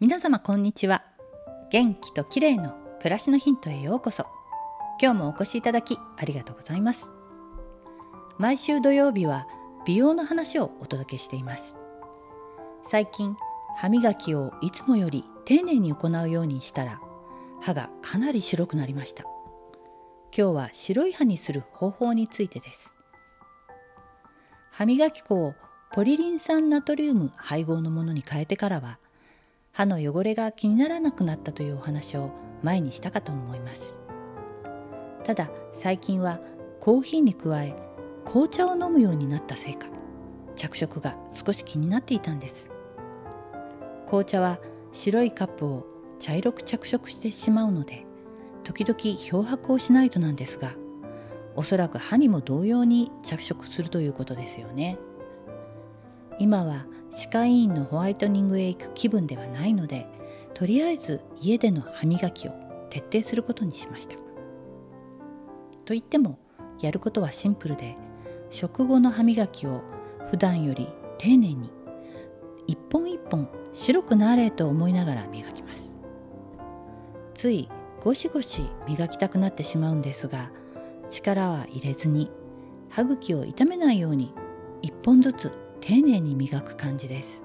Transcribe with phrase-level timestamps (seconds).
[0.00, 1.04] 皆様こんにちは。
[1.70, 4.24] 元気と綺麗の暮らしのヒントへようこそ。
[4.98, 7.10] 今日もお越しいただきありがとうございます。
[8.38, 9.46] 毎週土曜日は
[9.84, 11.76] 美容の話をお届けしています。
[12.90, 13.36] 最近
[13.76, 16.98] 歯磨きをいつもより丁寧に行うようにしたら
[17.60, 19.24] 歯がかなり白くなりました。
[20.34, 22.90] 今日は白い歯にする方法についてです。
[24.70, 25.54] 歯磨き粉を
[25.92, 28.98] ポリリン酸ナトリウム配合のものに変えてからは
[29.72, 32.30] 歯の汚れが気にならなくなったというお話を
[32.62, 33.98] 前にしたかと思います。
[35.24, 36.40] ただ最近は
[36.80, 37.76] コーヒーに加え
[38.24, 39.86] 紅茶を飲むようになったせいか
[40.56, 42.70] 着色が少し気になっていたんです。
[44.06, 44.58] 紅茶は
[44.92, 45.86] 白いカップを
[46.18, 48.04] 茶色く着色してしまうので
[48.64, 50.72] 時々漂白をしないとなんですが
[51.54, 54.98] おそらく歯にも同様に着色するということですよね。
[56.40, 60.06] 今は歯科医院のホワイトニングへ行く気分ではないので
[60.54, 62.52] とりあえず家での歯磨きを
[62.88, 64.16] 徹底することにしました。
[65.84, 66.38] と言っても
[66.80, 67.94] やることはシンプルで
[68.48, 69.82] 食後の歯磨きを
[70.30, 70.88] 普段より
[71.18, 71.70] 丁寧に
[72.66, 75.82] 一本一本白くなれと思いながら磨きます。
[77.34, 77.68] つい
[78.02, 80.50] ゴシゴシ磨きたくなってしまうんですが
[81.10, 82.30] 力は入れずに
[82.88, 84.32] 歯茎を傷めないように
[84.80, 87.42] 一本ずつ丁寧に磨く感じです。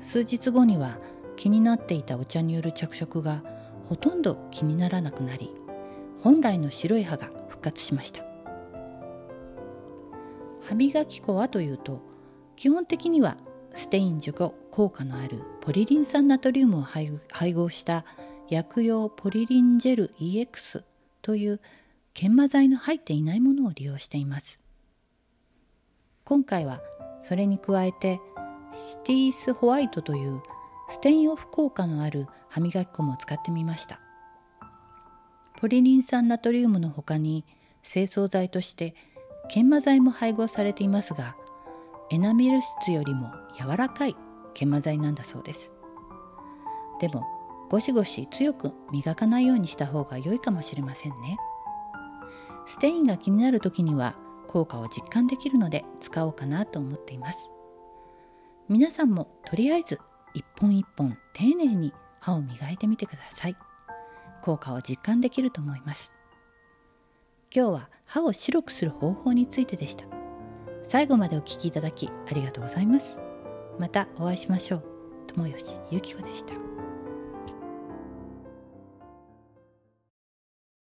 [0.00, 0.98] 数日後には
[1.36, 3.42] 気になっていたお茶による着色が
[3.88, 5.50] ほとんど気にならなくなり
[6.20, 8.24] 本来の白い歯が復活しました。
[10.62, 12.00] 歯磨き粉はというと
[12.56, 13.36] 基本的には
[13.74, 18.04] ステイン除去効果のあるポリリン酸ナトリウムを配合した
[18.48, 20.82] 薬用ポリリンジェル EX
[21.22, 21.60] という
[22.14, 24.65] 研磨剤の入っていないものを利用しています。
[26.26, 26.80] 今回は
[27.22, 28.20] それに加えて
[28.72, 30.42] シティースホワイトという
[30.90, 34.00] ステインオフ効果のある歯磨き粉も使ってみました。
[35.56, 37.44] ポリリン酸ナトリウムの他に
[37.84, 38.96] 清掃剤として
[39.48, 41.36] 研磨剤も配合されていますが
[42.10, 44.16] エナメル質よりも柔らかい
[44.54, 45.70] 研磨剤なんだそうです。
[47.00, 47.24] でも
[47.70, 51.38] ゴシゴシ強く磨かないようにした方が良いかもしれませんね。
[52.66, 54.16] ステインが気になる時には
[54.56, 57.50] 効果を実感できるので使おうかなと思っています。
[58.70, 60.00] 皆さんもとりあえず
[60.32, 63.56] 一本一本丁寧に歯を磨いてみてください。
[64.40, 66.14] 効果を実感できると思います。
[67.54, 70.06] 今日は歯を白くする方法についてでした。
[70.84, 73.20] 最後までお聴きいただきありがとうございます。
[73.78, 74.84] またお会いしましょう。
[75.34, 76.54] 友吉ゆき子でした。